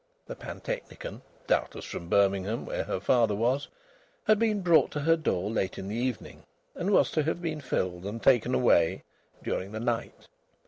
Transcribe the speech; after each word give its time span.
The 0.25 0.35
pantechnicon 0.35 1.21
(doubtless 1.45 1.85
from 1.85 2.09
Birmingham, 2.09 2.65
where 2.65 2.85
her 2.85 2.99
father 2.99 3.35
was) 3.35 3.67
had 4.23 4.39
been 4.39 4.61
brought 4.63 4.89
to 4.93 5.01
her 5.01 5.15
door 5.15 5.51
late 5.51 5.77
in 5.77 5.89
the 5.89 5.95
evening, 5.95 6.41
and 6.73 6.89
was 6.89 7.11
to 7.11 7.21
have 7.21 7.39
been 7.39 7.61
filled 7.61 8.07
and 8.07 8.19
taken 8.19 8.55
away 8.55 9.03
during 9.43 9.73
the 9.73 9.79
night. 9.79 10.27